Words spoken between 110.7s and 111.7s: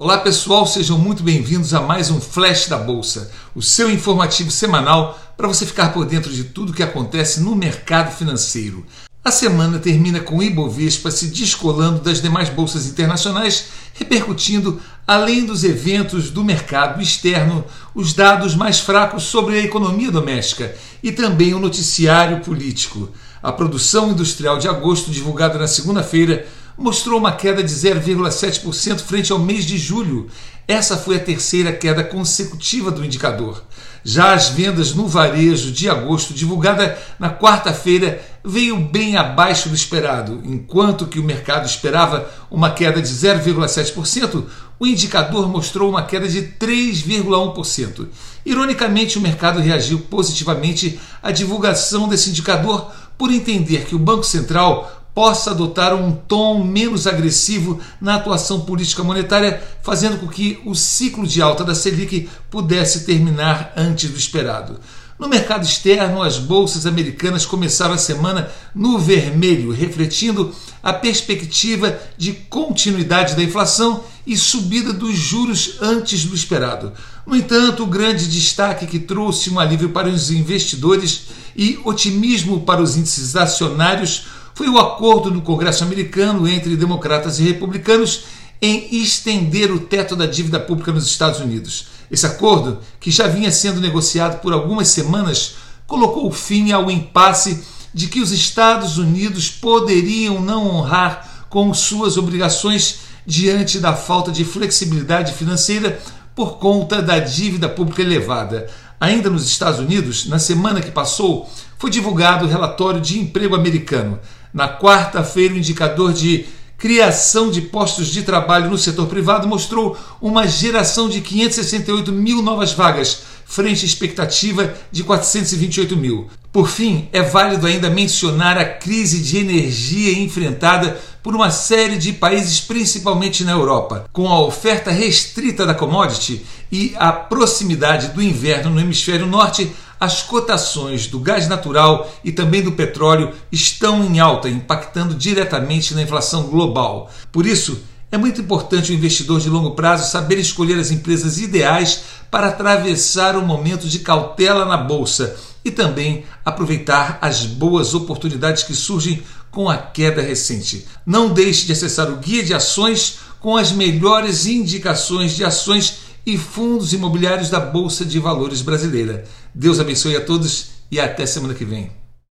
que passou,